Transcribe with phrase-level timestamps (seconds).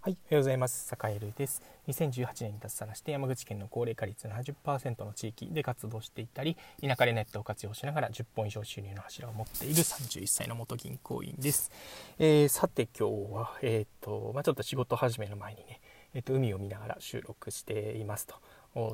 [0.00, 0.86] はい、おはようございます。
[0.86, 1.60] 坂井です。
[1.88, 11.72] 2018年に脱サラして山口県の高齢化率70%の地域で活動していたり、田舎でネットを活用しながら10本以上収入の柱を持っている31歳の元銀行員です。
[12.20, 15.80] えー、さて今日は、えっ、ー、と、まあ、ちょっと仕事始めの前にね、
[16.14, 18.36] えっ、ー、と、海を見ながら収録していますと。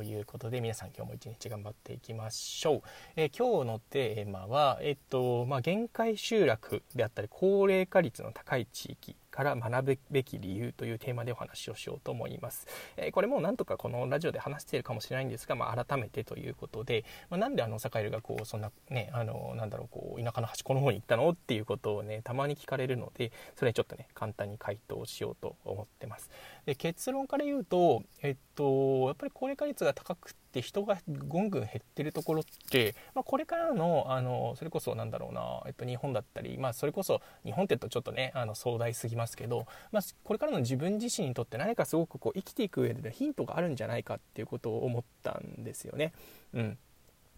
[0.03, 2.83] いうことで皆さん今日も一日頑張っていきましょう、
[3.17, 12.69] えー、今日のテーマは、えっとまあ、限界集落であったり高齢化率の高い地域から学ぶべき理由というテーマでお話をしようと思います。
[12.97, 26.31] えー、これもなんとかこのラジオで話しているかもしれないんですが、まあ、改めてということで、まあ、なんであの坂井がこうそんなねあのなんだろうこう田舎の端っこの方に行ったのっていうことをねたまに聞かれるのでそれちょっとね簡単に回答しようと思ってます。
[26.65, 46.13] で結論から言うと、えっと、やっぱり高齢化率が高くて人がぐんぐん減ってるところって、まあ、これからのあのそれこそなんだろうな、えっと、日本だったり、まあ、それこそ日本って言うとちょっとねあの壮大すぎますけど、まあ、これからの自分自身にとって何かすごくこう生きていく上でヒントがあるんじゃないかっていうことを思ったんですよね。
[46.53, 46.79] うん、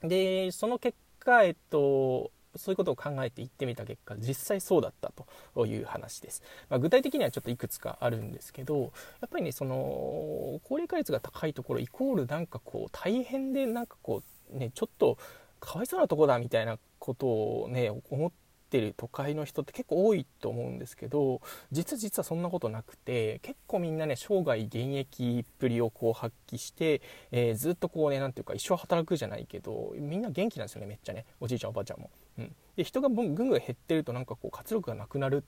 [0.02, 5.12] でその結果、えっと、そういうことを考えて行ってみた結果実際そうだった
[5.54, 8.88] という話です、まあ、具体的にはちょっといくつかあるんですけどや
[9.26, 14.22] っぱりねその高齢化率が高いところイコールなんかこう大変でなんかこ
[14.54, 15.18] うねちょっと
[15.60, 27.00] かわいそうなとこだみたいなことをね思ってってる都会の人って結構多いと思うんですけど実は実はそんなことなくて結構みんなね生涯現役っぷりをこう発揮して、
[27.30, 32.10] えー、ずっとこうね何ていうか一生働くじゃないけどみんな元気なんですよねめっちゃねおじいちゃんおばあちゃんも。
[32.38, 35.44] うん、で人がぐんぐん減ってるとなんかこう活力がなくなる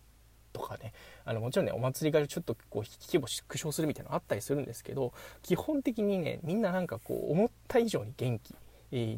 [0.53, 8.55] とかねあのもちろんねお祭りがちょっとこう規模縮小するみたいなのあったりするんですけど基本的にねみんななんかこう思った以上に元気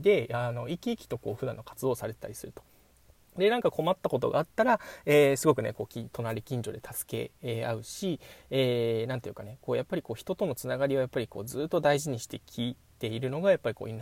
[0.00, 2.62] であの生き生きとこう普段の活動をされてたりすると。
[3.36, 13.98] でなんか困ったことがあったら、えー、すごくねこう隣近所で助け、合うし、えー、て言うかねこうやっぱりこう人とのつながりをやっぱりこうずっと大事にしてきているのがやっぱりこう日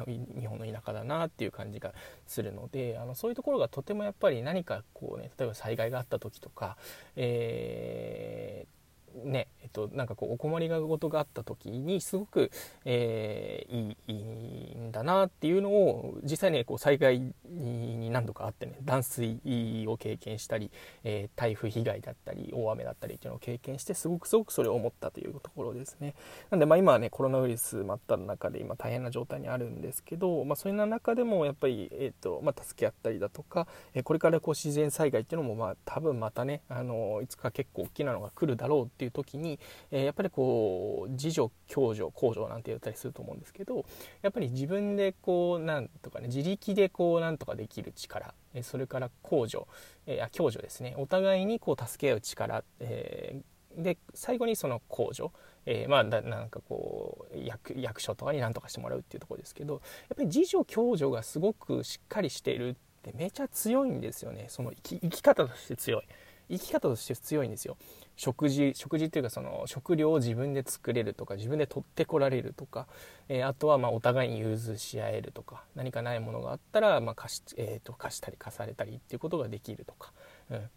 [0.47, 1.93] 本の田舎だなっていう感じが
[2.27, 6.77] するのであのそういうところがとてもやっぱり何かこうね例えば災害があった時とか、
[7.17, 8.78] えー
[9.25, 12.51] ねえっと、なんかこうお困り事があった時にすごく、
[12.85, 19.41] えー、いいいんだなっていうのを実際ねこう災害に何度かあってね断水
[19.87, 20.71] を経験したり、
[21.05, 26.15] えー、台風被害だったり大雨だったりっていうのを経験してすごくすごくそれを思ったというところですね。
[26.51, 39.59] なんでまあ今はねコロナウイルス真っ只中で今大変な状態にあるんですけど、まあ、そういう中でもやっぱり、えーとまあ、助け合ったりだとか、えこれからこう自然災害っていうのもまあ多分またねあのいつか結構大きなのが来るだろうっていう時に、
[39.91, 43.85] え、やっぱりこう自助共助公助なんて言ったりすると思うんですけど
[44.23, 49.65] やっぱり自分でこうなんとかね自力でこうなんとかできる力それから公助、
[50.07, 50.95] えー、共助ですね。
[50.99, 53.41] お互いにこう助け合う力、え、
[53.77, 55.29] で最後にその公助
[55.71, 59.79] えー、まあなんかこう役役所とかに何とかしてもらうっていうところですけどや
[60.15, 64.47] っぱり自助共助がすごくしっかりしているってめちゃ強いんですよね。
[64.49, 66.05] その生き生き方として強い。
[66.51, 67.77] 生き方として強いんですよ。
[68.17, 72.89] 食事食事っていうかその食料を自分で作れるとか自分で取ってこられるとか、
[73.29, 80.13] えー、あとはまお互いに融通し合えるとか何かないものがあったらま貸し,、えー、と貸したり貸されたりっていうことができるとか、
[80.51, 80.71] うん、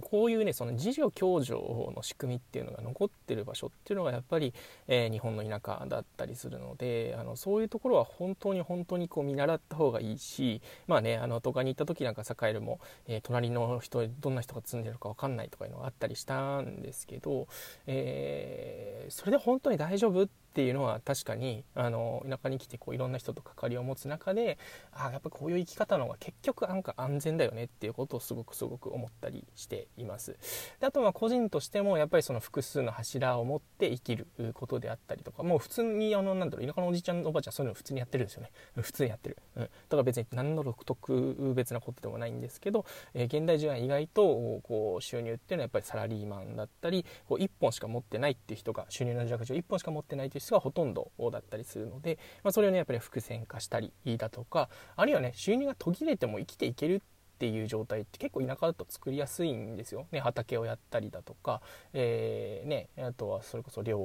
[0.00, 4.52] こういうねその自助共助の仕組みっていうのが残ってる場所っていうのがやっぱり、
[4.88, 17.46] えー、日本の田舎だったりするのであのそういうところは本当に本当にこう見習った方がいいしまあねあの東海に行った時なんか栄えるも、えー、隣の人どんな人が住んでるか分かんないとかいうのがあったりしたんですけど、
[17.86, 24.56] えー、それで本当に大丈夫ってっていうのは確かにあの田舎に来てこういろんな人と関わりを持つ中で
[24.92, 30.36] ああやっぱこういう生き方の方が結局なんか安全だよねっていうことをすごくすごく思ったりしています。
[30.78, 38.52] であとは個人としてもやっぱりその複数の柱を持って生きることであったりとかもう普通にあのなんだろう田舎のおじいちゃんおばあちゃんそういうの普通にやってるんですよね。
[38.80, 42.84] 普通にやってる、うん、だから別に何の独特別なことでもないんですけど、
[43.14, 44.22] えー、現代人は意外と
[44.62, 57.02] こう収入っていうのはやっぱりサラリーマンだったりこう1本しか持ってないっていう人が収入の弱上1本しか持ってないという人がほとんどだったりするので、まあ、それをねやっぱり伏線化したりだとかあるいはね収入が途切れても生きていける
[57.34, 61.60] っていう状態って結構田舎だと作りやすいんですよ、ね、畑をやったりだとか、
[61.92, 63.98] えー、ね、あとはそれこそ漁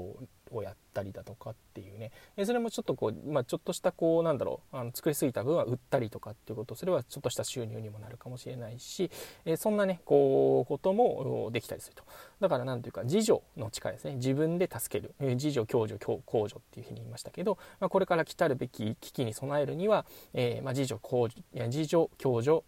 [0.52, 2.12] をやったりだとかっていうね。
[2.44, 9.12] それもちょっとこう、まあ、ちょっとしたこうなんだろうあの作りすぎた分は売ったりとかっていうことそれはちょっとした収入にもなるかもしれないし、
[9.46, 12.04] えー、そんなねこうこともできたりすると。
[12.40, 14.16] だから何ていうか自助の力ですね。
[14.16, 22.64] 自分で助ける、えー、自助共助公助っていうふうに言いましたけど、まあ、これから来たるべき危機に備えるには、えーまあ、自助公自助共助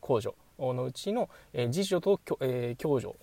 [0.00, 3.14] 公助のうちの、えー、自助と、え、共助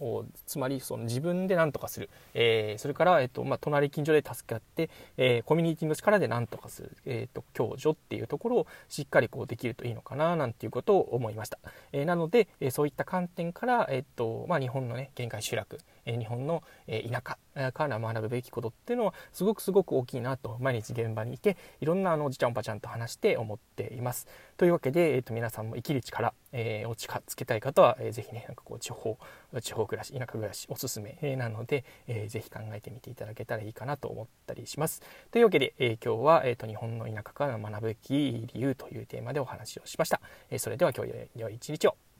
[0.46, 11.60] つまりその自分で何とかする、え、それから、えーとま、隣近所で助け合って、え、コミュニティの力で何とかする、えーと、共助っていうところをしっかりこうできるといいのかななんていうことを思いました、
[11.94, 24.28] え、なので、え、そういった観点から、えーとま、日本の、ね、限界集落、え、日本の、え、田舎から学ぶべきことっていうのはすごくすごく大きいなと毎日現場にいていろんなあのおじちゃんおばちゃんと話して思っています。
[24.58, 29.18] というわけで、えー、と皆さんも生きる力、えー、を近つけたい方は、えー、ぜひねなんかこう地方
[29.62, 35.02] 地方暮らし田舎暮らしおすすめ、なので、えー、ぜひ考えてみていただけたらいいかなと思ったりします。
[35.32, 42.11] というわけで、え、今日は、えーと、日本の田舎から学ぶべき理由というテーマでお話をしました、え、それでは今日良い一日を。